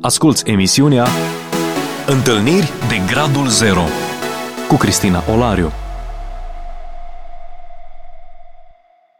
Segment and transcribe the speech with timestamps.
[0.00, 1.06] Asculți emisiunea
[2.06, 3.80] Întâlniri de Gradul Zero
[4.68, 5.70] cu Cristina Olariu.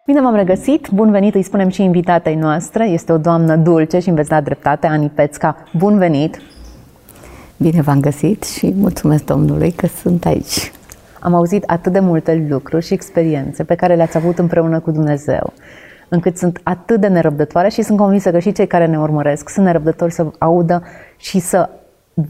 [0.06, 4.08] Bine v-am regăsit, bun venit, îi spunem și invitatei noastre, este o doamnă dulce și
[4.08, 6.40] înveți la dreptate, Ani Pețca, bun venit!
[7.56, 10.72] Bine v-am găsit și mulțumesc Domnului că sunt aici.
[11.20, 15.52] Am auzit atât de multe lucruri și experiențe pe care le-ați avut împreună cu Dumnezeu,
[16.08, 19.64] încât sunt atât de nerăbdătoare și sunt convinsă că și cei care ne urmăresc sunt
[19.64, 20.82] nerăbdători să audă
[21.16, 21.68] și să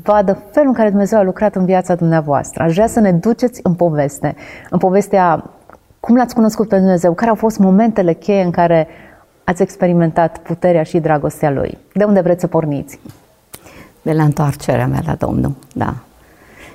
[0.03, 2.63] vadă felul în care Dumnezeu a lucrat în viața dumneavoastră.
[2.63, 4.35] Aș vrea să ne duceți în poveste,
[4.71, 5.51] în povestea
[6.01, 8.89] cum l-ați cunoscut pe Dumnezeu, care au fost momentele cheie în care
[9.45, 11.79] ați experimentat puterea și dragostea Lui.
[11.93, 13.01] De unde vreți să porniți?
[14.03, 15.95] De la întoarcerea mea la Domnul, da.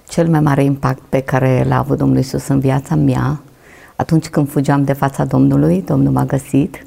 [0.07, 3.41] Cel mai mare impact pe care l-a avut Domnul Iisus în viața mea,
[3.95, 6.85] atunci când fugeam de fața Domnului, Domnul m-a găsit.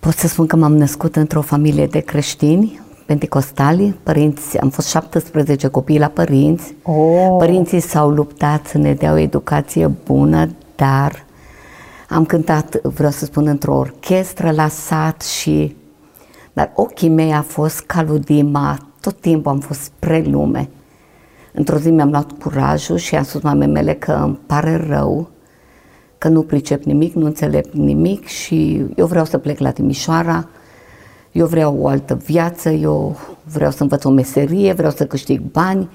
[0.00, 5.68] Pot să spun că m-am născut într-o familie de creștini, pentecostali, părinți, am fost 17
[5.68, 6.74] copii la părinți.
[6.82, 7.36] Oh.
[7.38, 11.24] Părinții s-au luptat să ne dea o educație bună, dar
[12.08, 15.76] am cântat, vreau să spun, într-o orchestră la sat și
[16.52, 20.68] dar ochii mei a fost ca lui Dima, tot timpul am fost spre lume.
[21.52, 25.28] Într-o zi mi-am luat curajul și am spus mamei mele că îmi pare rău,
[26.18, 30.48] că nu pricep nimic, nu înțeleg nimic și eu vreau să plec la Timișoara,
[31.32, 33.16] eu vreau o altă viață, eu
[33.52, 35.88] vreau să învăț o meserie, vreau să câștig bani.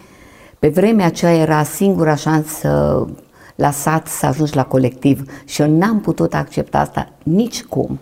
[0.59, 3.07] Pe vremea aceea era singura șansă
[3.55, 7.99] la sat să ajungi la colectiv și eu n-am putut accepta asta nici cum.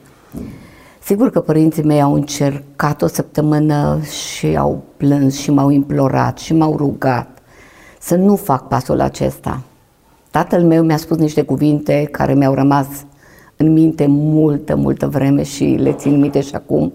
[1.03, 6.53] Sigur că părinții mei au încercat o săptămână și au plâns și m-au implorat și
[6.53, 7.39] m-au rugat
[7.99, 9.61] să nu fac pasul acesta.
[10.31, 12.87] Tatăl meu mi-a spus niște cuvinte care mi-au rămas
[13.57, 16.93] în minte multă, multă vreme și le țin minte și acum.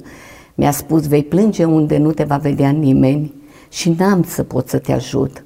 [0.55, 3.35] Mi-a spus, vei plânge unde nu te va vedea nimeni
[3.69, 5.45] și n-am să pot să te ajut.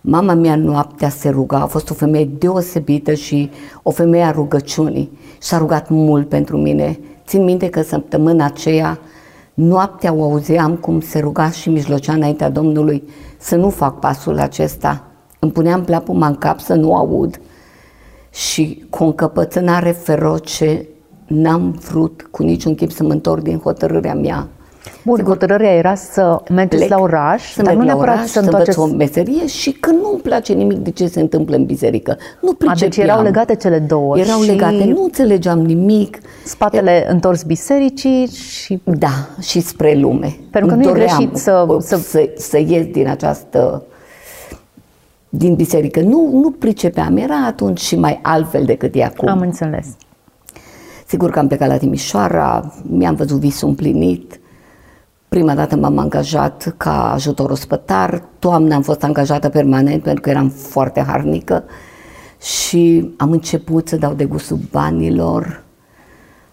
[0.00, 3.50] Mama mea noaptea se ruga, a fost o femeie deosebită și
[3.82, 5.18] o femeie a rugăciunii.
[5.38, 6.98] S-a rugat mult pentru mine.
[7.26, 8.98] Țin minte că săptămâna aceea,
[9.54, 13.02] noaptea o auzeam cum se ruga și mijlocea înaintea Domnului
[13.38, 15.04] să nu fac pasul acesta.
[15.46, 17.40] Îmi puneam plapuma în cap să nu aud
[18.30, 20.86] și cu o încăpățânare feroce
[21.26, 24.46] n-am vrut cu niciun chip să mă întorc din hotărârea mea.
[25.04, 28.14] Bun, Sigur, hotărârea era să mergeți plec, la oraș, să dar merg nu la neapărat
[28.14, 28.78] oraș, să să învăț întoarceți...
[28.78, 32.16] o meserie și că nu-mi place nimic de ce se întâmplă în biserică.
[32.40, 32.76] Nu A, pricepeam.
[32.90, 36.18] deci erau legate cele două Erau și legate, nu înțelegeam nimic.
[36.44, 40.36] spatele întors bisericii și Da, și spre lume.
[40.50, 43.82] Pentru că Îmi nu e doream greșit să- să, să- să, să ies din această
[45.36, 46.00] din biserică.
[46.00, 49.28] Nu, nu pricepeam, era atunci și mai altfel decât e acum.
[49.28, 49.86] am înțeles.
[51.06, 54.40] Sigur că am plecat la Timișoara, mi-am văzut visul împlinit.
[55.28, 60.48] Prima dată m-am angajat ca ajutor ospătar, toamna am fost angajată permanent pentru că eram
[60.48, 61.64] foarte harnică
[62.40, 65.64] și am început să dau de gustul banilor,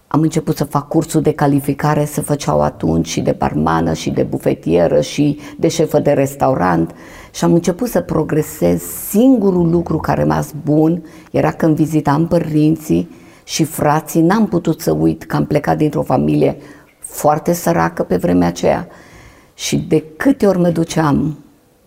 [0.08, 4.24] am început să fac cursul de calificare, se făceau atunci și de barmană și de
[4.24, 6.96] bufetieră și de șefă de restaurant
[7.34, 8.82] și am început să progresez.
[8.82, 13.10] Singurul lucru care m-a bun era când vizitam părinții
[13.44, 16.58] și frații, n-am putut să uit că am plecat dintr-o familie
[17.00, 18.88] foarte săracă pe vremea aceea
[19.54, 21.38] și de câte ori mă duceam,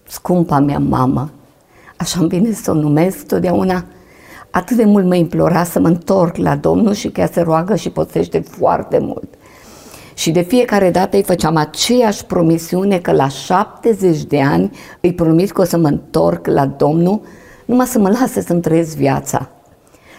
[0.06, 1.30] scumpa mea mamă,
[1.96, 3.84] așa îmi vine să o numesc totdeauna,
[4.50, 7.76] atât de mult mă implora să mă întorc la Domnul și că ea se roagă
[7.76, 9.34] și postește foarte mult.
[10.16, 15.50] Și de fiecare dată îi făceam aceeași promisiune că la 70 de ani îi promit
[15.50, 17.21] că o să mă întorc la Domnul,
[17.65, 19.50] numai să mă lase să-mi trăiesc viața.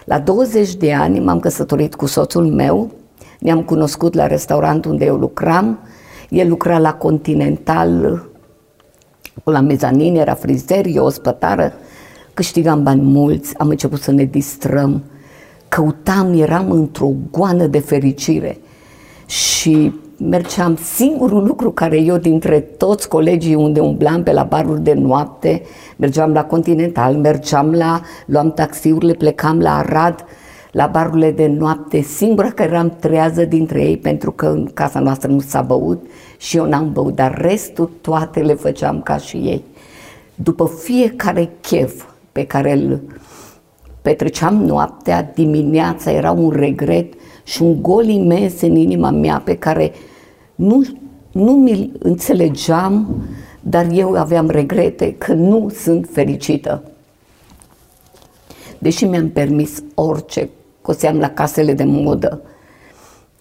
[0.06, 2.92] La 20 de ani m-am căsătorit cu soțul meu,
[3.40, 5.80] ne-am cunoscut la restaurant unde eu lucram,
[6.30, 8.24] el lucra la Continental,
[9.44, 11.74] la mezanin, era frizer, eu ospătară,
[12.34, 15.04] câștigam bani mulți, am început să ne distrăm,
[15.68, 18.58] căutam, eram într-o goană de fericire
[19.28, 24.94] și mergeam, singurul lucru care eu dintre toți colegii unde umblam pe la baruri de
[24.94, 25.62] noapte,
[25.96, 30.26] mergeam la Continental, mergeam la, luam taxiurile, plecam la Arad,
[30.72, 35.32] la barurile de noapte, singura care eram trează dintre ei pentru că în casa noastră
[35.32, 36.06] nu s-a băut
[36.38, 39.64] și eu n-am băut, dar restul toate le făceam ca și ei.
[40.36, 43.02] După fiecare chef pe care îl
[44.02, 47.14] petreceam noaptea, dimineața era un regret
[47.48, 49.92] și un gol imens în inima mea pe care
[50.56, 50.84] nu,
[51.32, 53.24] nu mi-l înțelegeam,
[53.62, 56.84] dar eu aveam regrete că nu sunt fericită.
[58.78, 60.50] Deși mi-am permis orice,
[60.82, 62.42] coseam la casele de modă,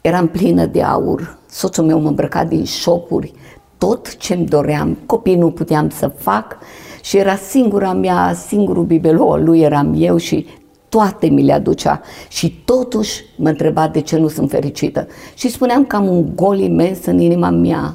[0.00, 3.32] eram plină de aur, soțul meu mă îmbrăca din șopuri,
[3.78, 6.58] tot ce-mi doream, copii nu puteam să fac
[7.02, 10.46] și era singura mea, singurul bibelou al lui eram eu și
[10.88, 15.06] toate mi le aducea și totuși mă întreba de ce nu sunt fericită.
[15.34, 17.94] Și spuneam că am un gol imens în inima mea.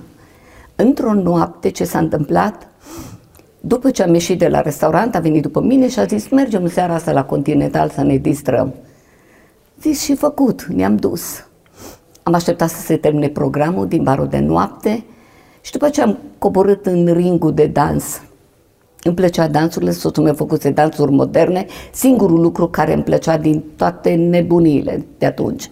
[0.75, 2.67] Într-o noapte ce s-a întâmplat,
[3.59, 6.67] după ce am ieșit de la restaurant, a venit după mine și a zis, mergem
[6.67, 8.73] seara asta la Continental să ne distrăm.
[9.81, 11.45] Zis și făcut, ne-am dus.
[12.23, 15.03] Am așteptat să se termine programul din barul de noapte
[15.61, 18.21] și după ce am coborât în ringul de dans,
[19.03, 24.13] îmi plăcea dansurile, soțul meu făcuse dansuri moderne, singurul lucru care îmi plăcea din toate
[24.13, 25.69] nebuniile de atunci.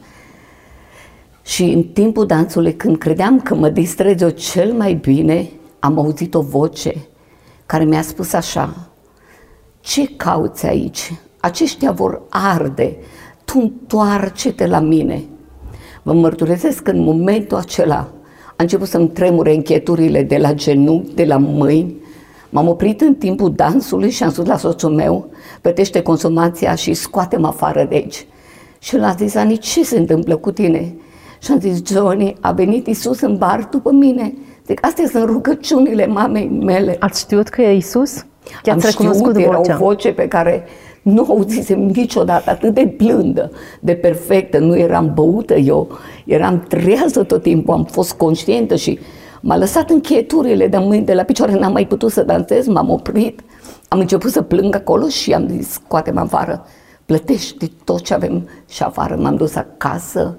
[1.43, 5.49] Și în timpul dansului, când credeam că mă distrez eu cel mai bine,
[5.79, 6.93] am auzit o voce
[7.65, 8.89] care mi-a spus așa,
[9.79, 11.13] ce cauți aici?
[11.39, 12.97] Aceștia vor arde,
[13.45, 15.23] tu întoarce-te la mine.
[16.03, 18.11] Vă mărturisesc că în momentul acela
[18.49, 21.95] a început să-mi tremure încheturile de la genunchi, de la mâini.
[22.49, 25.29] M-am oprit în timpul dansului și am spus la soțul meu,
[25.61, 28.25] plătește consumația și scoatem afară de aici.
[28.79, 30.95] Și el a zis, Ani, ce se întâmplă cu tine?
[31.41, 34.33] Și am zis, Johnny, a venit Isus în bar după mine.
[34.65, 36.95] Zic, astea sunt rugăciunile mamei mele.
[36.99, 38.25] Ați știut că e Isus?
[38.71, 40.63] Am știut, era o voce pe care
[41.01, 45.87] nu auzisem niciodată atât de blândă, de perfectă, nu eram băută eu,
[46.25, 48.99] eram trează tot timpul, am fost conștientă și
[49.41, 53.41] m-a lăsat încheieturile de mâini de la picioare, n-am mai putut să dansez, m-am oprit,
[53.87, 56.65] am început să plâng acolo și am zis, scoate-mă afară,
[57.05, 60.37] plătești tot ce avem și afară, m-am dus acasă,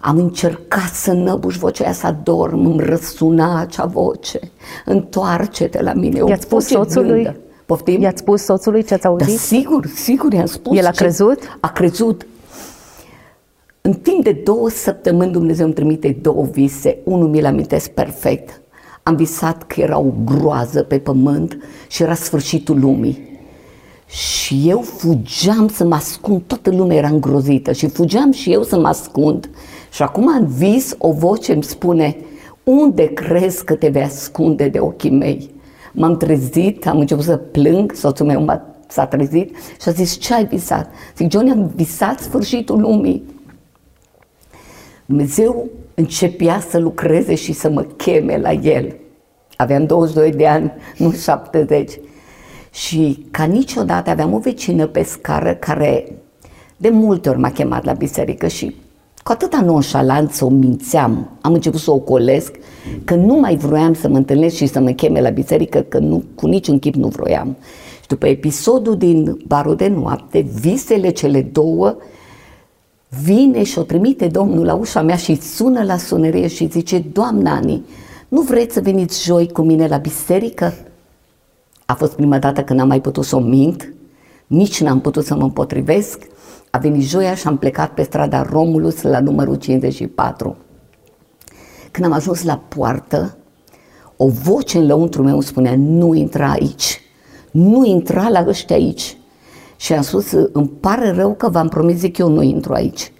[0.00, 4.40] am încercat să năbuși vocea aia să dorm, îmi răsuna acea voce,
[4.84, 7.22] întoarce-te la mine, I-ați spus soțului?
[7.22, 7.36] Blândă.
[7.66, 8.00] Poftim?
[8.00, 9.26] I-ați spus soțului ce ați auzit?
[9.28, 10.78] Da, sigur, sigur i-am spus.
[10.78, 11.38] El a crezut?
[11.60, 12.26] A crezut.
[13.86, 16.98] În timp de două săptămâni Dumnezeu îmi trimite două vise.
[17.04, 18.60] Unul mi-l amintesc perfect.
[19.02, 23.40] Am visat că era o groază pe pământ și era sfârșitul lumii.
[24.06, 28.78] Și eu fugeam să mă ascund, toată lumea era îngrozită și fugeam și eu să
[28.78, 29.50] mă ascund.
[29.92, 32.16] Și acum în vis o voce îmi spune,
[32.64, 35.50] unde crezi că te vei ascunde de ochii mei?
[35.92, 40.34] M-am trezit, am început să plâng, soțul meu m-a, s-a trezit și a zis, ce
[40.34, 40.90] ai visat?
[41.16, 43.34] Zic, Johnny, am visat sfârșitul lumii.
[45.06, 48.96] Dumnezeu începea să lucreze și să mă cheme la El.
[49.56, 52.00] Aveam 22 de ani, nu 70.
[52.72, 56.12] Și ca niciodată aveam o vecină pe scară care
[56.76, 58.76] de multe ori m-a chemat la biserică și
[59.22, 62.54] cu atâta nonșalanță o mințeam, am început să o colesc,
[63.04, 66.22] că nu mai vroiam să mă întâlnesc și să mă cheme la biserică, că nu,
[66.34, 67.56] cu niciun chip nu vroiam.
[68.00, 71.96] Și după episodul din barul de noapte, visele cele două,
[73.08, 77.54] vine și o trimite Domnul la ușa mea și sună la sunerie și zice, Doamna
[77.54, 77.84] Ani,
[78.28, 80.74] nu vreți să veniți joi cu mine la biserică?
[81.86, 83.92] A fost prima dată când am mai putut să o mint,
[84.46, 86.26] nici n-am putut să mă împotrivesc.
[86.70, 90.56] A venit joia și am plecat pe strada Romulus la numărul 54.
[91.90, 93.36] Când am ajuns la poartă,
[94.16, 97.00] o voce în lăuntru meu spunea, nu intra aici,
[97.50, 99.15] nu intra la ăștia aici.
[99.76, 103.12] Și am spus, îmi pare rău că v-am promis, zic eu, nu intru aici.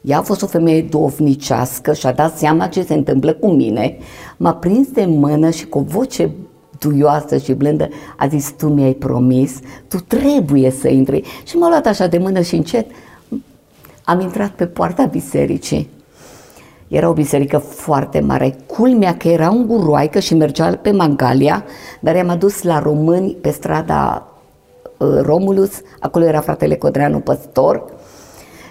[0.00, 3.98] Ea a fost o femeie dovnicească și a dat seama ce se întâmplă cu mine.
[4.36, 6.30] M-a prins de mână și cu o voce
[6.78, 11.22] duioasă și blândă a zis, tu mi-ai promis, tu trebuie să intri.
[11.44, 12.86] Și m-a luat așa de mână și încet
[14.04, 15.88] am intrat pe poarta bisericii.
[16.88, 18.56] Era o biserică foarte mare.
[18.66, 21.64] Culmea că era un guroaică și mergea pe Mangalia,
[22.00, 24.27] dar i-am adus la români pe strada uh,
[24.98, 27.84] Romulus, acolo era fratele Codreanu păstor,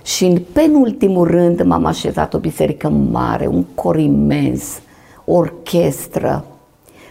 [0.03, 4.79] și în penultimul rând m-am așezat o biserică mare, un cor imens,
[5.25, 6.45] o orchestră.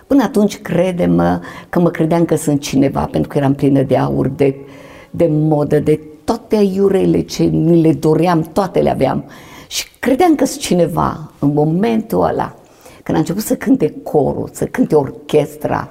[0.06, 4.28] Până atunci credem că mă credeam că sunt cineva, pentru că eram plină de aur,
[4.28, 4.56] de,
[5.10, 9.24] de modă, de toate aiurele ce mi le doream, toate le aveam.
[9.68, 12.54] Și credeam că sunt cineva în momentul ăla,
[13.02, 15.88] când a început să cânte corul, să cânte orchestra,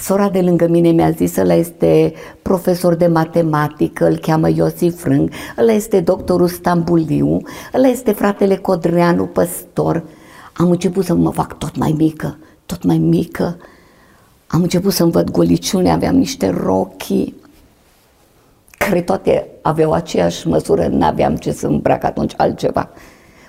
[0.00, 5.30] Sora de lângă mine mi-a zis, ăla este profesor de matematică, îl cheamă Iosif Frâng,
[5.58, 7.40] ăla este doctorul Stambuliu,
[7.74, 10.04] ăla este fratele Codreanu, păstor.
[10.52, 13.56] Am început să mă fac tot mai mică, tot mai mică.
[14.46, 17.34] Am început să-mi văd goliciune, aveam niște rochii
[18.86, 22.90] care toate aveau aceeași măsură, n-aveam ce să îmbrac atunci altceva.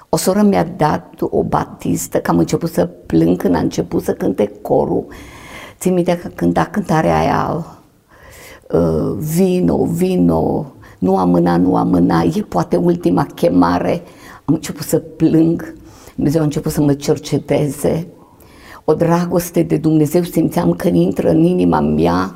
[0.10, 4.14] O soră mi-a dat o batistă, că am început să plâng când a început să
[4.14, 5.06] cânte corul.
[5.82, 7.66] Țin minte că cânta cântarea aia,
[8.72, 14.02] uh, vino, vino, nu amâna, nu amâna, e poate ultima chemare.
[14.46, 15.76] Am început să plâng,
[16.16, 18.08] Dumnezeu a început să mă cerceteze.
[18.86, 22.36] o dragoste de Dumnezeu, simțeam că intră în inima mea.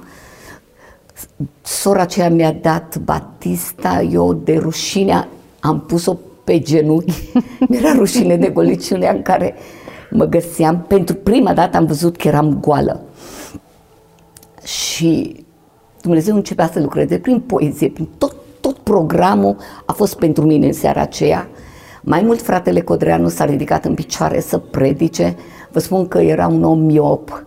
[1.62, 5.28] Sora aceea mi-a dat Batista, eu de rușine
[5.60, 7.32] am pus-o pe genunchi.
[7.70, 9.56] Mi-era rușine de goliciunea în care
[10.12, 10.86] mă găseam.
[10.88, 13.06] Pentru prima dată am văzut că eram goală.
[14.66, 15.46] Și
[16.02, 20.74] Dumnezeu începea să lucreze prin poezie, prin tot, tot programul a fost pentru mine în
[20.74, 21.48] seara aceea.
[22.02, 25.36] Mai mult fratele Codreanu s-a ridicat în picioare să predice.
[25.72, 27.46] Vă spun că era un om miop.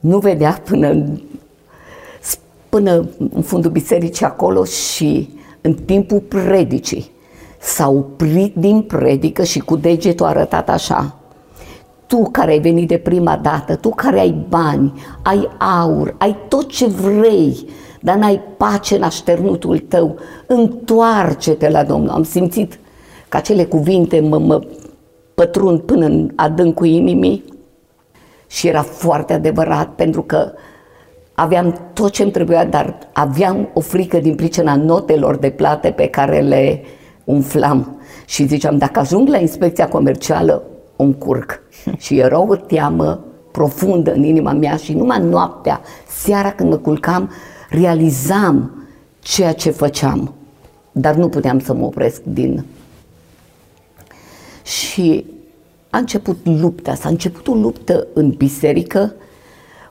[0.00, 1.20] Nu vedea până,
[2.68, 5.28] până în fundul bisericii acolo și
[5.60, 7.10] în timpul predicii
[7.60, 11.19] s-a oprit din predică și cu degetul a arătat așa.
[12.10, 16.68] Tu care ai venit de prima dată, tu care ai bani, ai aur, ai tot
[16.68, 17.66] ce vrei,
[18.00, 22.10] dar n-ai pace în așternutul tău, întoarce-te la Domnul.
[22.10, 22.78] Am simțit
[23.28, 24.60] că acele cuvinte mă, mă
[25.34, 27.44] pătrund până în adâncul inimii
[28.46, 30.52] și era foarte adevărat pentru că
[31.34, 36.06] aveam tot ce îmi trebuia, dar aveam o frică din pricina notelor de plate pe
[36.06, 36.82] care le
[37.24, 40.62] umflam și ziceam, dacă ajung la inspecția comercială,
[41.00, 41.62] o încurc.
[42.04, 47.30] și era o teamă profundă în inima mea și numai noaptea, seara când mă culcam,
[47.70, 48.86] realizam
[49.18, 50.34] ceea ce făceam,
[50.92, 52.64] dar nu puteam să mă opresc din...
[54.62, 55.24] Și
[55.90, 59.14] a început lupta, s-a început o luptă în biserică,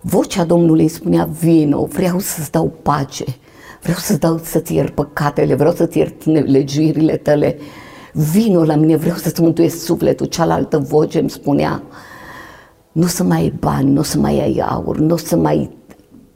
[0.01, 3.25] vocea Domnului îmi spunea, vino, vreau să-ți dau pace,
[3.81, 7.57] vreau să-ți dau să-ți iert păcatele, vreau să-ți iert nelegiuirile tale,
[8.13, 10.25] vino la mine, vreau să-ți mântuiesc sufletul.
[10.25, 11.83] Cealaltă voce îmi spunea,
[12.91, 15.35] nu o să mai ai bani, nu o să mai ai aur, nu o să
[15.35, 15.77] mai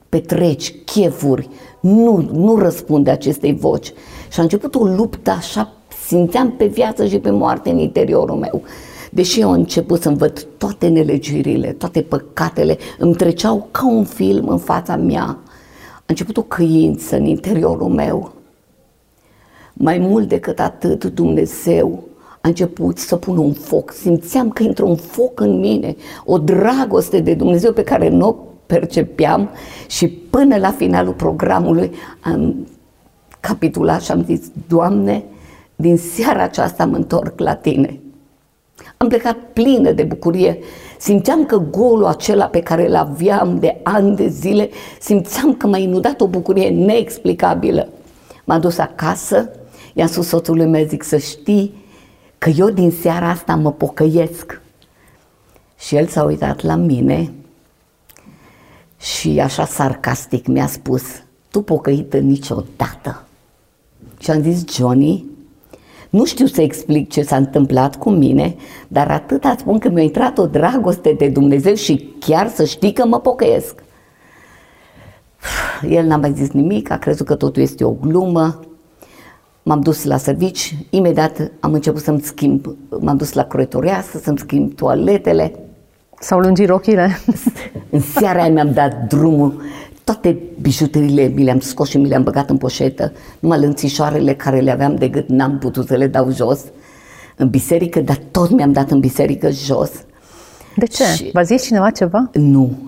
[0.08, 1.48] petreci chefuri,
[1.80, 3.92] nu, nu răspunde acestei voci.
[4.32, 5.72] Și a început o luptă așa,
[6.06, 8.62] simțeam pe viață și pe moarte în interiorul meu.
[9.10, 14.48] Deși eu am început să-mi văd toate nelegiurile, toate păcatele, îmi treceau ca un film
[14.48, 15.38] în fața mea.
[15.96, 18.33] A început o căință în interiorul meu.
[19.76, 22.02] Mai mult decât atât, Dumnezeu
[22.40, 23.92] a început să pună un foc.
[23.92, 28.36] Simțeam că intră un foc în mine, o dragoste de Dumnezeu pe care nu o
[28.66, 29.50] percepeam
[29.88, 31.90] și până la finalul programului
[32.20, 32.66] am
[33.40, 35.24] capitulat și am zis, Doamne,
[35.76, 37.98] din seara aceasta mă întorc la Tine.
[38.96, 40.58] Am plecat plină de bucurie.
[40.98, 44.68] Simțeam că golul acela pe care îl aveam de ani de zile,
[45.00, 47.88] simțeam că m-a inundat o bucurie neexplicabilă.
[48.44, 49.50] M-am dus acasă,
[49.94, 51.74] i-am spus soțului meu, zic să știi
[52.38, 54.60] că eu din seara asta mă pocăiesc.
[55.78, 57.32] Și el s-a uitat la mine
[59.00, 61.02] și așa sarcastic mi-a spus,
[61.50, 63.26] tu pocăită niciodată.
[64.18, 65.24] Și am zis, Johnny,
[66.10, 68.56] nu știu să explic ce s-a întâmplat cu mine,
[68.88, 73.06] dar atâta spun că mi-a intrat o dragoste de Dumnezeu și chiar să știi că
[73.06, 73.82] mă pocăiesc.
[75.88, 78.60] El n-a mai zis nimic, a crezut că totul este o glumă.
[79.66, 84.74] M-am dus la servici, imediat am început să-mi schimb, m-am dus la croitoreasă să-mi schimb
[84.74, 85.52] toaletele.
[86.20, 87.18] S-au lungit rochile?
[87.90, 89.62] În seara aia mi-am dat drumul
[90.04, 94.70] toate bijuteriile mi le-am scos și mi le-am băgat în poșetă, numai lănțișoarele care le
[94.70, 96.60] aveam de gât n-am putut să le dau jos
[97.36, 99.90] în biserică, dar tot mi-am dat în biserică jos.
[100.76, 101.04] De ce?
[101.04, 101.30] Și...
[101.32, 102.30] V-a zis cineva ceva?
[102.32, 102.78] Nu.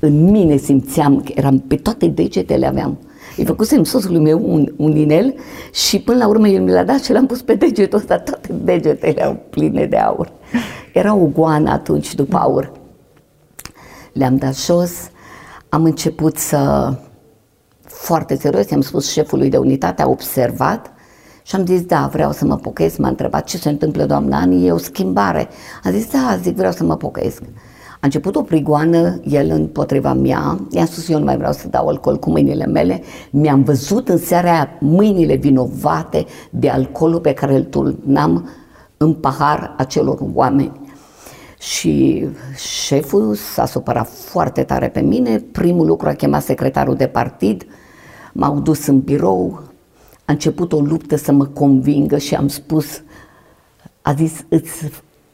[0.00, 2.98] În mine simțeam că eram pe toate degetele aveam.
[3.40, 5.34] Îi făcusem soțului meu un, un inel
[5.72, 8.52] și până la urmă el mi l-a dat și l-am pus pe degetul ăsta, toate
[8.52, 10.32] degetele au pline de aur.
[10.92, 12.72] Era o goană atunci după aur.
[14.12, 14.92] Le-am dat jos,
[15.68, 16.92] am început să,
[17.82, 20.92] foarte serios, i-am spus șefului de unitate, a observat
[21.42, 22.98] și am zis, da, vreau să mă pocăiesc.
[22.98, 25.48] M-a întrebat ce se întâmplă, doamna Ani, e o schimbare.
[25.84, 27.42] A zis, da, zic, vreau să mă pocăiesc.
[28.00, 31.88] A început o prigoană, el împotriva mea, i-am spus, eu nu mai vreau să dau
[31.88, 33.02] alcool cu mâinile mele.
[33.30, 38.48] Mi-am văzut în seara aia mâinile vinovate de alcoolul pe care îl turnam
[38.96, 40.80] în pahar acelor oameni.
[41.58, 42.26] Și
[42.56, 45.38] șeful s-a supărat foarte tare pe mine.
[45.38, 47.66] Primul lucru a chemat secretarul de partid,
[48.32, 49.62] m-au dus în birou,
[50.24, 53.02] a început o luptă să mă convingă și am spus,
[54.02, 54.90] a zis, îți,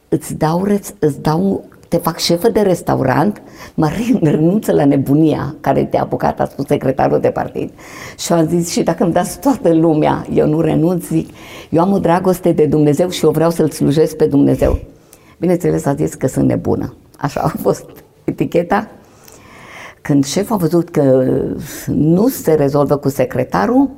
[0.09, 0.67] îți dau,
[0.99, 3.41] îți dau te fac șefă de restaurant,
[3.73, 3.89] mă
[4.21, 7.71] renunță la nebunia care te-a apucat, a spus secretarul de partid.
[8.17, 11.29] Și am zis, și dacă îmi dați toată lumea, eu nu renunț, zic,
[11.69, 14.79] eu am o dragoste de Dumnezeu și eu vreau să-L slujesc pe Dumnezeu.
[15.37, 16.93] Bineînțeles, a zis că sunt nebună.
[17.17, 17.85] Așa a fost
[18.23, 18.87] eticheta.
[20.01, 21.25] Când șeful a văzut că
[21.85, 23.89] nu se rezolvă cu secretarul,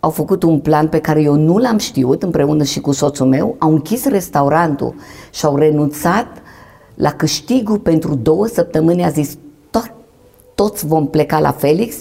[0.00, 3.56] au făcut un plan pe care eu nu l-am știut împreună și cu soțul meu,
[3.58, 4.94] au închis restaurantul
[5.32, 6.26] și au renunțat
[6.96, 9.34] La câștigul pentru două săptămâni a zis
[9.70, 9.94] to-
[10.54, 11.94] toți vom pleca la Felix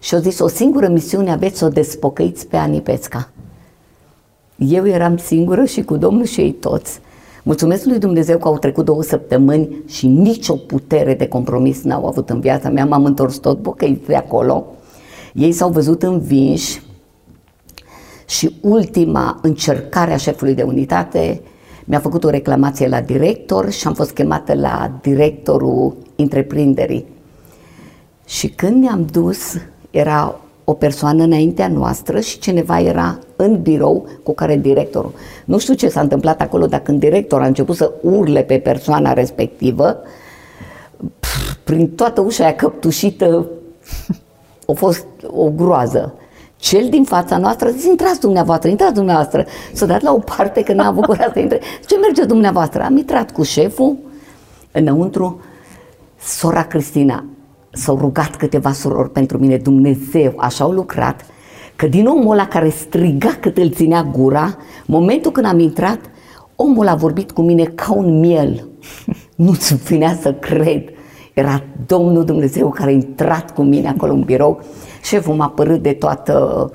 [0.00, 3.30] și a zis o singură misiune aveți să o despocăiți pe Ani Pesca.
[4.56, 7.00] Eu eram singură și cu Domnul și ei toți.
[7.42, 12.30] Mulțumesc lui Dumnezeu că au trecut două săptămâni și nicio putere de compromis n-au avut
[12.30, 12.86] în viața mea.
[12.86, 14.66] M-am întors tot bocăit de acolo.
[15.34, 16.82] Ei s-au văzut învinși
[18.26, 21.40] și ultima încercare a șefului de unitate
[21.88, 27.06] mi-a făcut o reclamație la director și am fost chemată la directorul întreprinderii.
[28.26, 29.38] Și când ne-am dus,
[29.90, 35.12] era o persoană înaintea noastră și cineva era în birou cu care directorul.
[35.44, 39.12] Nu știu ce s-a întâmplat acolo, dar când directorul a început să urle pe persoana
[39.12, 39.96] respectivă,
[41.20, 43.46] pf, prin toată ușa aia căptușită,
[44.68, 46.14] a fost o groază.
[46.58, 49.44] Cel din fața noastră zice, intrați dumneavoastră, intrați dumneavoastră.
[49.72, 51.60] S-a dat la o parte că n-a avut curaj să intre.
[51.86, 52.82] Ce merge dumneavoastră?
[52.82, 53.96] Am intrat cu șeful
[54.72, 55.40] înăuntru.
[56.20, 57.24] Sora Cristina,
[57.70, 61.26] s-au rugat câteva surori pentru mine, Dumnezeu, așa au lucrat,
[61.76, 66.00] că din omul ăla care striga cât îl ținea gura, momentul când am intrat,
[66.56, 68.68] omul a vorbit cu mine ca un miel.
[69.34, 70.82] Nu-ți vinea să cred.
[71.38, 74.60] Era Domnul Dumnezeu care a intrat cu mine acolo în birou.
[75.02, 76.70] Șeful m-a părât de toată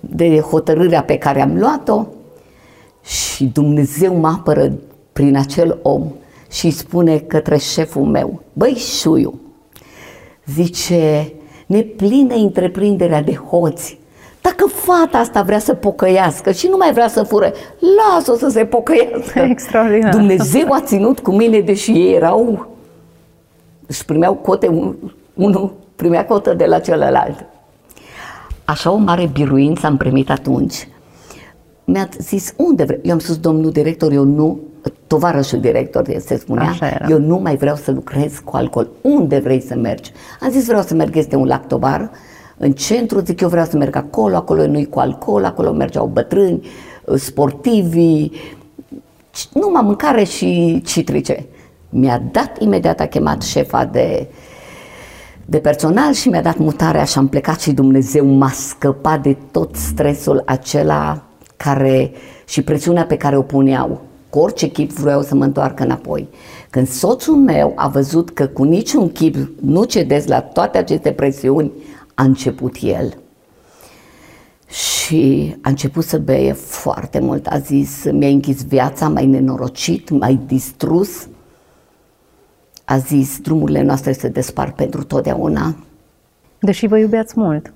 [0.00, 2.06] de hotărârea pe care am luat-o
[3.04, 4.72] și Dumnezeu mă apără
[5.12, 6.02] prin acel om
[6.50, 9.40] și îi spune către șeful meu, băi șuiu,
[10.46, 11.32] zice,
[11.66, 13.98] ne plină întreprinderea de hoți.
[14.40, 17.52] Dacă fata asta vrea să pocăiască și nu mai vrea să fure,
[17.96, 19.38] lasă-o să se pocăiască.
[19.38, 20.14] Extraordinar.
[20.14, 22.73] Dumnezeu a ținut cu mine, deși ei erau,
[23.86, 24.94] își primeau cote,
[25.34, 27.44] unul primea cotă de la celălalt.
[28.64, 30.88] Așa o mare biruință am primit atunci.
[31.84, 33.00] Mi-a zis, unde vrei?
[33.02, 34.60] Eu am spus, domnul director, eu nu,
[35.06, 37.06] tovarășul director se spunea, Așa era.
[37.10, 38.88] eu nu mai vreau să lucrez cu alcool.
[39.00, 40.12] Unde vrei să mergi?
[40.40, 42.10] Am zis, vreau să merg, este un lac tovar,
[42.56, 46.66] în centru, zic, eu vreau să merg acolo, acolo nu-i cu alcool, acolo mergeau bătrâni,
[47.14, 48.30] sportivi,
[49.52, 51.46] numai mâncare și citrice.
[51.96, 54.26] Mi-a dat imediat, a chemat șefa de,
[55.44, 59.76] de personal și mi-a dat mutarea și am plecat și Dumnezeu m-a scăpat de tot
[59.76, 61.22] stresul acela
[61.56, 62.12] care
[62.46, 64.00] și presiunea pe care o puneau.
[64.30, 66.28] Cu orice chip vreau să mă întoarcă înapoi.
[66.70, 71.72] Când soțul meu a văzut că cu niciun chip nu cedez la toate aceste presiuni,
[72.14, 73.18] a început el.
[74.68, 77.46] Și a început să beie foarte mult.
[77.46, 81.28] A zis, mi-a închis viața, m-ai nenorocit, m-ai distrus.
[82.84, 85.76] A zis, drumurile noastre se despar pentru totdeauna.
[86.58, 87.72] Deși vă iubeați mult.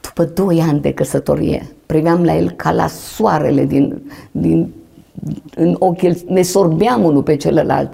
[0.00, 4.72] După doi ani de căsătorie, priveam la el ca la soarele din, din,
[5.54, 7.92] în ochi, el, ne sorbeam unul pe celălalt.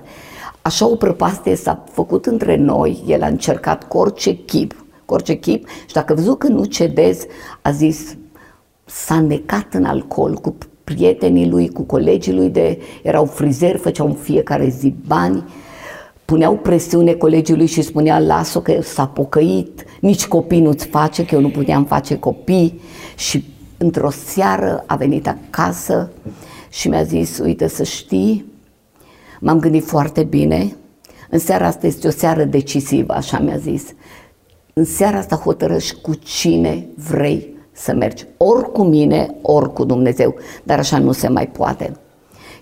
[0.62, 5.34] Așa o prăpastie s-a făcut între noi, el a încercat cu orice chip, cu orice
[5.34, 7.26] chip și dacă a văzut că nu cedez,
[7.62, 8.16] a zis,
[8.84, 14.14] s-a necat în alcool cu prietenii lui, cu colegii lui, de, erau frizeri, făceau în
[14.14, 15.44] fiecare zi bani,
[16.24, 21.34] puneau presiune colegii lui și spunea, las-o că s-a pocăit, nici copii nu-ți face, că
[21.34, 22.80] eu nu puteam face copii
[23.16, 23.44] și
[23.78, 26.10] într-o seară a venit acasă
[26.70, 28.44] și mi-a zis, uite să știi,
[29.40, 30.76] m-am gândit foarte bine,
[31.30, 33.84] în seara asta este o seară decisivă, așa mi-a zis.
[34.72, 40.34] În seara asta hotărăști cu cine vrei să mergi, ori cu mine, ori cu Dumnezeu,
[40.62, 41.92] dar așa nu se mai poate.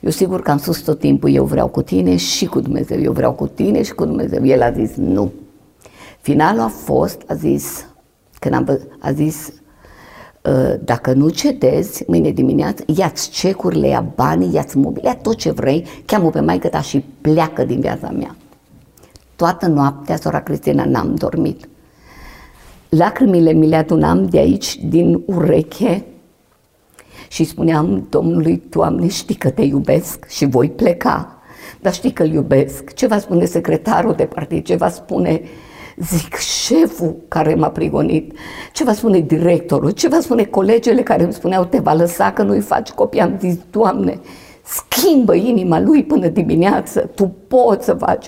[0.02, 3.12] Eu sigur că am spus tot timpul, eu vreau cu tine și cu Dumnezeu, eu
[3.12, 4.46] vreau cu tine și cu Dumnezeu.
[4.46, 5.32] El a zis nu.
[6.20, 7.86] Finalul a fost, a zis,
[8.38, 9.52] când am, a zis,
[10.84, 15.86] dacă nu cedezi, mâine dimineață, ia-ți cecurile, ia banii, ia-ți mobil, ia tot ce vrei,
[16.04, 18.36] cheamă pe maică ta și pleacă din viața mea.
[19.36, 21.68] Toată noaptea, sora Cristina, n-am dormit.
[22.88, 26.04] Lacrimile mi le adunam de aici, din ureche,
[27.28, 31.42] și spuneam Domnului, Doamne, știi că te iubesc și voi pleca,
[31.80, 32.92] dar știi că îl iubesc.
[32.92, 35.40] Ce va spune secretarul de partid, ce va spune,
[35.96, 38.32] zic, șeful care m-a prigonit,
[38.72, 42.42] ce va spune directorul, ce va spune colegele care îmi spuneau, te va lăsa că
[42.42, 43.20] nu-i faci copii.
[43.20, 44.20] Am zis, Doamne,
[44.64, 48.26] schimbă inima lui până dimineață, tu poți să faci.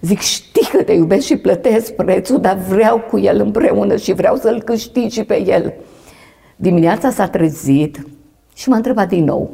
[0.00, 4.36] Zic, știi că te iubesc și plătesc prețul, dar vreau cu el împreună și vreau
[4.36, 5.74] să-l câștig și pe el.
[6.56, 8.06] Dimineața s-a trezit,
[8.54, 9.50] și m-a întrebat din nou.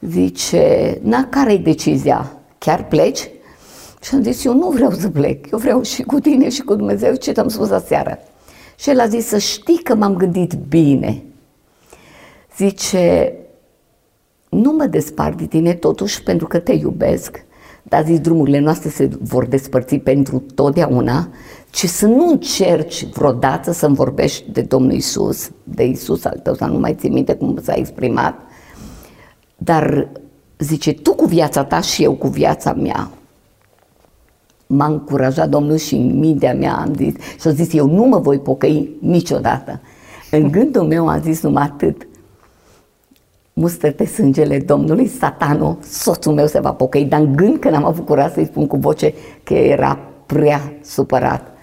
[0.00, 2.32] Zice, na, care-i decizia?
[2.58, 3.30] Chiar pleci?
[4.02, 6.74] Și am zis, eu nu vreau să plec, eu vreau și cu tine și cu
[6.74, 8.18] Dumnezeu, ce te-am spus aseară.
[8.78, 11.22] Și el a zis, să știi că m-am gândit bine.
[12.56, 13.34] Zice,
[14.48, 17.44] nu mă despart de tine totuși pentru că te iubesc,
[17.82, 21.28] dar zis, drumurile noastre se vor despărți pentru totdeauna,
[21.76, 26.64] ci să nu încerci vreodată să-mi vorbești de Domnul Isus, de Isus al tău, să
[26.64, 28.34] nu mai ții minte cum s-a exprimat,
[29.56, 30.08] dar
[30.58, 33.10] zice, tu cu viața ta și eu cu viața mea.
[34.66, 38.18] M-a încurajat Domnul și în mintea mea am zis, și a zis, eu nu mă
[38.18, 39.80] voi pocăi niciodată.
[40.30, 42.06] În gândul meu am zis numai atât,
[43.52, 48.06] musterte sângele Domnului, satanul, soțul meu se va pocăi, dar în gând că n-am avut
[48.06, 51.54] curaj să-i spun cu voce că era prea supărat.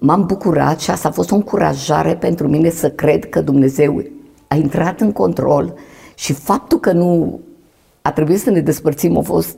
[0.00, 4.02] M-am bucurat și asta a fost o încurajare pentru mine să cred că Dumnezeu
[4.48, 5.74] a intrat în control
[6.14, 7.40] și faptul că nu
[8.02, 9.56] a trebuit să ne despărțim a fost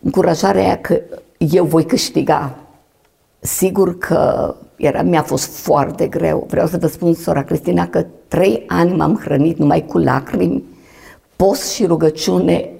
[0.00, 1.00] încurajarea aia că
[1.38, 2.58] eu voi câștiga.
[3.38, 6.46] Sigur că era, mi-a fost foarte greu.
[6.48, 10.64] Vreau să vă spun, sora Cristina, că trei ani m-am hrănit numai cu lacrimi,
[11.36, 12.70] post și rugăciune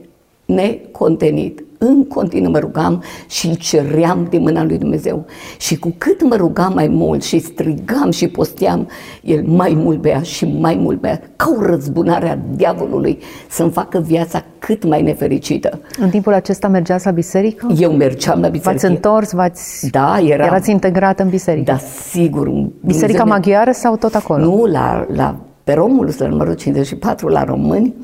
[0.45, 5.25] necontenit în continuu mă rugam și îl ceream de mâna lui Dumnezeu.
[5.59, 8.89] Și cu cât mă rugam mai mult și strigam și posteam,
[9.23, 13.99] el mai mult bea și mai mult bea, ca o răzbunare a diavolului să-mi facă
[13.99, 15.81] viața cât mai nefericită.
[15.99, 17.67] În timpul acesta mergeați la biserică?
[17.79, 18.71] Eu mergeam la biserică.
[18.71, 19.91] V-ați întors, v-ați...
[19.91, 20.45] Da, era...
[20.45, 21.73] Erați integrat în biserică?
[21.73, 21.79] Da,
[22.11, 22.49] sigur.
[22.49, 24.45] Biserica Dumnezeu maghiară sau tot acolo?
[24.45, 27.95] Nu, la, la pe Romulus, la numărul 54, la români.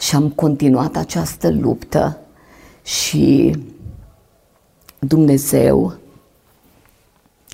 [0.00, 2.18] Și am continuat această luptă
[2.84, 3.56] și
[4.98, 5.94] Dumnezeu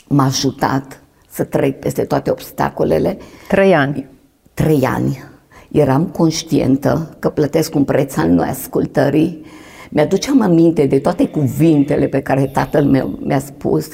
[0.09, 3.19] m-a ajutat să trec peste toate obstacolele.
[3.49, 4.07] Trei ani.
[4.55, 5.25] Trei ani.
[5.73, 9.45] Eram conștientă că plătesc un preț al noi ascultării.
[9.91, 13.89] Mi-aduceam aminte de toate cuvintele pe care tatăl meu mi-a spus.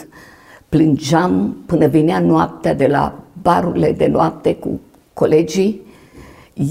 [0.69, 4.81] Plângeam până venea noaptea de la barurile de noapte cu
[5.13, 5.81] colegii.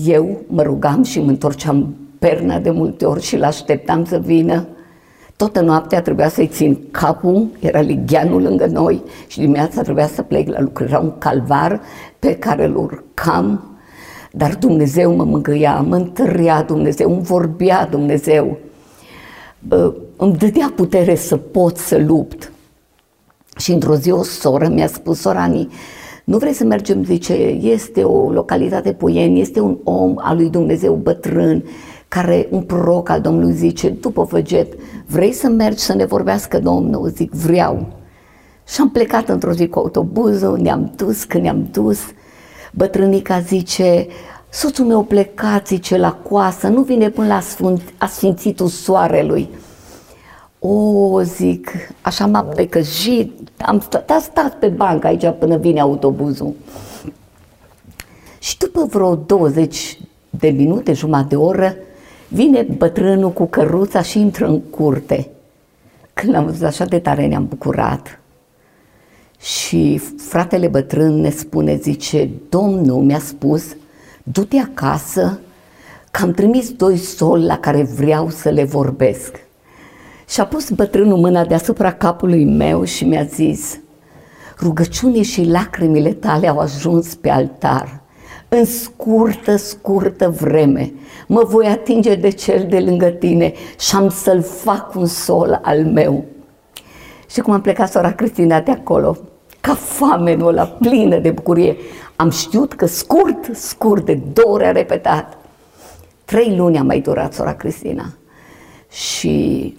[0.05, 4.67] Eu mă rugam și mă întorceam perna de multe ori și l-așteptam să vină.
[5.35, 10.47] Toată noaptea trebuia să-i țin capul, era ligheanul lângă noi și dimineața trebuia să plec
[10.47, 10.83] la lucru.
[10.83, 11.81] Era un calvar
[12.19, 13.77] pe care îl urcam,
[14.31, 18.57] dar Dumnezeu mă mângâia, mă întărea Dumnezeu, îmi vorbea Dumnezeu.
[20.15, 22.51] Îmi dădea putere să pot să lupt.
[23.57, 25.69] Și într-o zi o soră mi-a spus, Sorani,
[26.31, 30.93] nu vrei să mergem, zice, este o localitate Puieni, este un om al lui Dumnezeu
[30.93, 31.63] bătrân,
[32.07, 34.73] care un proroc al Domnului zice, după făget,
[35.07, 37.09] vrei să mergi să ne vorbească Domnul?
[37.09, 37.87] Zic, vreau.
[38.67, 41.99] Și am plecat într-o zi cu autobuzul, ne-am dus, când ne-am dus,
[42.73, 44.07] bătrânica zice,
[44.49, 49.49] soțul meu plecat, zice, la coasă, nu vine până la sfânt, asfințitul soarelui.
[50.63, 51.71] O, zic,
[52.01, 56.53] așa m-am decăjit, am stat, am stat pe bancă aici până vine autobuzul.
[58.39, 61.75] Și după vreo 20 de minute, jumătate de oră,
[62.33, 65.29] Vine bătrânul cu căruța și intră în curte.
[66.13, 68.19] Când l-am văzut așa de tare ne-am bucurat.
[69.39, 73.63] Și fratele bătrân ne spune, zice, Domnul mi-a spus,
[74.23, 75.39] du-te acasă
[76.11, 79.39] că am trimis doi soli la care vreau să le vorbesc.
[80.31, 83.79] Și a pus bătrânul mâna deasupra capului meu și mi-a zis,
[84.59, 88.01] rugăciunii și lacrimile tale au ajuns pe altar
[88.49, 90.93] în scurtă, scurtă vreme
[91.27, 95.85] mă voi atinge de cel de lângă tine și am să-l fac un sol al
[95.85, 96.25] meu.
[97.29, 99.17] Și cum am plecat sora Cristina de acolo,
[99.61, 101.77] ca famenul ăla, plină de bucurie,
[102.15, 105.37] am știut că scurt, scurt, de două ori a repetat.
[106.25, 108.13] Trei luni a mai durat sora Cristina.
[108.89, 109.75] Și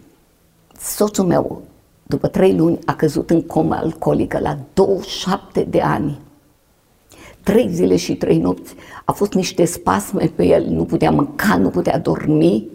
[0.82, 1.62] soțul meu,
[2.02, 6.20] după trei luni, a căzut în comă alcoolică la 27 de ani
[7.42, 8.74] trei zile și trei nopți.
[9.04, 12.66] A fost niște spasme pe el, nu putea mânca, nu putea dormi.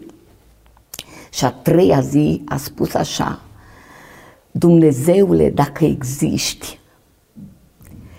[1.32, 3.40] Și a treia zi a spus așa,
[4.50, 6.80] Dumnezeule, dacă existi,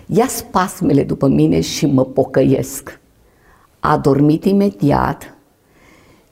[0.06, 3.00] ia spasmele după mine și mă pocăiesc.
[3.80, 5.34] A dormit imediat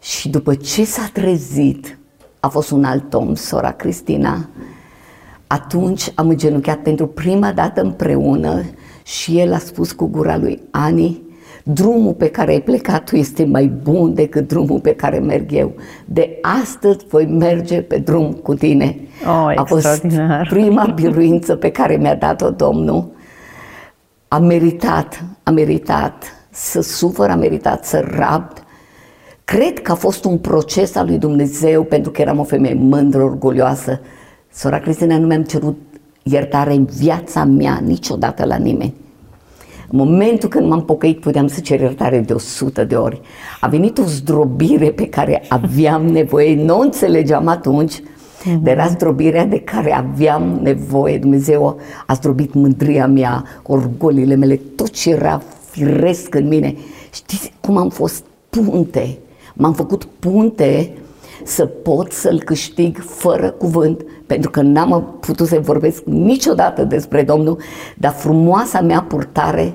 [0.01, 1.99] și după ce s-a trezit,
[2.41, 4.49] a fost un alt om, sora Cristina,
[5.47, 8.63] atunci am îngenunchiat pentru prima dată împreună
[9.03, 11.23] și el a spus cu gura lui Ani,
[11.63, 15.73] drumul pe care ai plecat tu este mai bun decât drumul pe care merg eu.
[16.05, 18.97] De astăzi voi merge pe drum cu tine.
[19.27, 20.07] Oh, a fost
[20.49, 23.11] prima biruință pe care mi-a dat-o Domnul.
[24.29, 28.63] A meritat, a meritat să sufăr, a meritat să rabd.
[29.55, 33.23] Cred că a fost un proces al lui Dumnezeu pentru că eram o femeie mândră,
[33.23, 34.01] orgolioasă.
[34.53, 35.77] Sora Cristina nu mi-am cerut
[36.23, 38.95] iertare în viața mea niciodată la nimeni.
[39.91, 43.21] În momentul când m-am pocăit, puteam să cer iertare de 100 de ori.
[43.61, 48.03] A venit o zdrobire pe care aveam nevoie, nu o înțelegeam atunci,
[48.39, 48.63] Mm-hmm.
[48.63, 51.19] Dar era zdrobirea de care aveam nevoie.
[51.19, 56.75] Dumnezeu a zdrobit mândria mea, orgolile mele, tot ce era firesc în mine.
[57.13, 59.19] Știți cum am fost punte?
[59.59, 60.93] M-am făcut punte
[61.45, 67.59] să pot să-L câștig fără cuvânt, pentru că n-am putut să vorbesc niciodată despre Domnul,
[67.97, 69.75] dar frumoasa mea purtare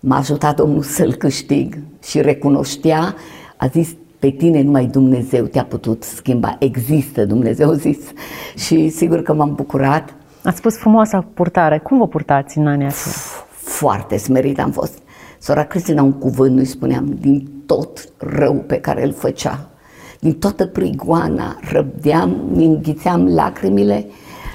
[0.00, 3.14] m-a ajutat Domnul să-L câștig și recunoștea,
[3.56, 6.56] a zis, pe tine numai Dumnezeu te-a putut schimba.
[6.58, 7.98] Există Dumnezeu, zis.
[8.56, 10.14] Și sigur că m-am bucurat.
[10.44, 11.78] Ați spus frumoasa purtare.
[11.78, 13.14] Cum vă purtați în anii aceia?
[13.50, 14.98] Foarte smerit am fost.
[15.44, 19.68] Sora Cristina un cuvânt nu-i spuneam din tot rău pe care îl făcea.
[20.20, 24.06] Din toată prigoana răbdeam, mi înghițeam lacrimile,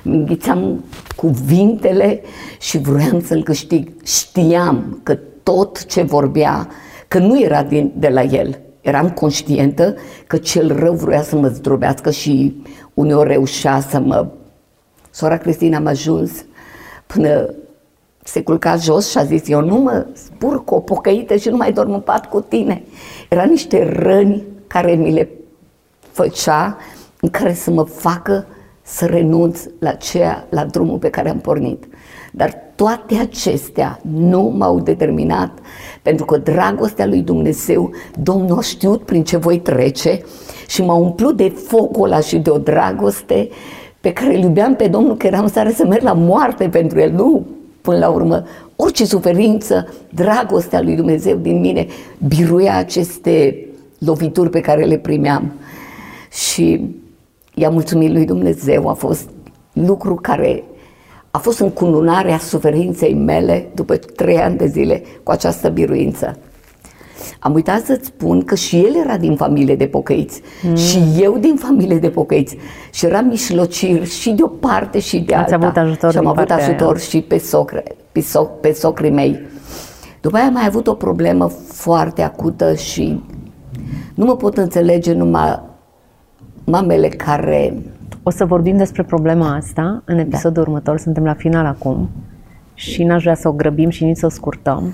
[0.03, 0.83] mi înghițeam
[1.15, 2.21] cuvintele
[2.59, 3.89] și vroiam să-l câștig.
[4.03, 6.67] Știam că tot ce vorbea,
[7.07, 9.95] că nu era din, de la el, eram conștientă
[10.27, 14.27] că cel rău vrea să mă zdrobească și uneori reușea să mă...
[15.09, 16.31] Sora Cristina am ajuns
[17.07, 17.53] până
[18.29, 21.71] se culca jos și a zis, eu nu mă spurc o pocăită și nu mai
[21.71, 22.83] dorm în pat cu tine.
[23.29, 25.29] Era niște răni care mi le
[26.11, 26.77] făcea
[27.21, 28.45] în care să mă facă
[28.81, 31.87] să renunț la ceea, la drumul pe care am pornit.
[32.31, 35.51] Dar toate acestea nu m-au determinat,
[36.01, 40.21] pentru că dragostea lui Dumnezeu, Domnul a știut prin ce voi trece
[40.67, 43.49] și m-a umplut de focul ăla și de o dragoste
[44.01, 47.11] pe care îl iubeam pe Domnul, că eram stare să merg la moarte pentru El,
[47.11, 47.45] nu
[47.81, 48.43] până la urmă.
[48.75, 51.87] Orice suferință, dragostea lui Dumnezeu din mine
[52.27, 53.65] biruia aceste
[53.97, 55.53] lovituri pe care le primeam.
[56.31, 56.95] Și
[57.53, 59.29] i-am mulțumit lui Dumnezeu, a fost
[59.73, 60.63] lucru care
[61.31, 66.37] a fost încununarea suferinței mele după trei ani de zile cu această biruință.
[67.39, 70.75] Am uitat să-ți spun că și el era din familie de pocăiți mm.
[70.75, 72.57] și eu din familie de pocăiți
[72.91, 75.55] și eram mișlocir și de o parte și de alta.
[75.55, 76.97] Ați avut ajutor și am avut ajutor aia.
[76.97, 79.39] și pe, socre, pe, soc, pe socrii mei.
[80.21, 83.23] După aia am mai avut o problemă foarte acută și
[84.13, 85.61] nu mă pot înțelege numai
[86.63, 87.73] mamele care
[88.23, 90.69] o să vorbim despre problema asta în episodul da.
[90.69, 92.09] următor, suntem la final acum
[92.73, 94.93] și n-aș vrea să o grăbim și nici să o scurtăm.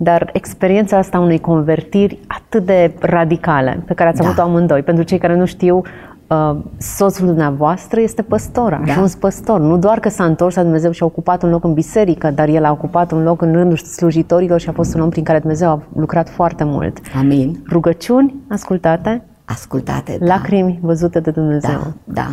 [0.00, 4.26] Dar experiența asta unei convertiri atât de radicale pe care ați da.
[4.26, 5.82] avut-o amândoi, pentru cei care nu știu,
[6.26, 8.92] uh, soțul dumneavoastră este păstor, a da.
[8.92, 9.60] ajuns păstor.
[9.60, 12.48] Nu doar că s-a întors la Dumnezeu și a ocupat un loc în biserică, dar
[12.48, 15.38] el a ocupat un loc în rândul slujitorilor și a fost un om prin care
[15.38, 16.98] Dumnezeu a lucrat foarte mult.
[17.18, 17.62] Amin.
[17.70, 19.22] Rugăciuni ascultate?
[19.44, 20.26] Ascultate, da.
[20.26, 21.78] Lacrimi văzute de Dumnezeu.
[22.04, 22.28] Da, da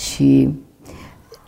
[0.00, 0.58] și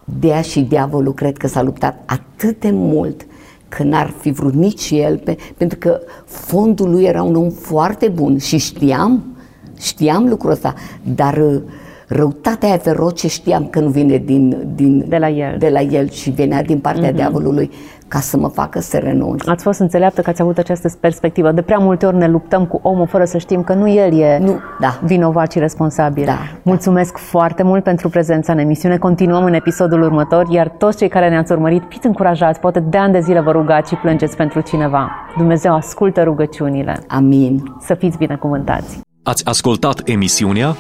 [0.05, 3.27] dea și diavolul cred că s-a luptat atât de mult
[3.77, 8.09] că n-ar fi vrut nici el, pe, pentru că fondul lui era un om foarte
[8.09, 9.37] bun și știam,
[9.81, 10.75] știam lucrul ăsta,
[11.15, 11.61] dar uh,
[12.07, 15.59] răutatea aia feroce știam că nu vine din, din, de, la el.
[15.59, 17.15] de la el și venea din partea mm-hmm.
[17.15, 17.71] diavolului
[18.13, 19.47] ca să mă facă să renunț.
[19.47, 21.53] Ați fost înțeleaptă că ați avut această perspectivă.
[21.53, 24.39] De prea multe ori ne luptăm cu omul fără să știm că nu el e
[24.39, 24.99] nu, da.
[25.03, 26.25] vinovat și responsabil.
[26.25, 27.21] Da, Mulțumesc da.
[27.23, 28.97] foarte mult pentru prezența în emisiune.
[28.99, 33.13] Continuăm în episodul următor, iar toți cei care ne-ați urmărit, fiți încurajați, poate de ani
[33.13, 35.11] de zile vă rugați și plângeți pentru cineva.
[35.37, 36.99] Dumnezeu ascultă rugăciunile.
[37.09, 37.77] Amin.
[37.81, 39.01] Să fiți binecuvântați.
[39.23, 40.75] Ați ascultat emisiunea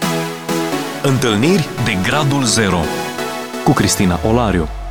[1.02, 2.80] Întâlniri de Gradul Zero
[3.64, 4.81] cu Cristina Olariu.